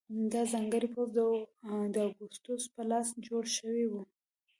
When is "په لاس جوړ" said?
2.73-3.43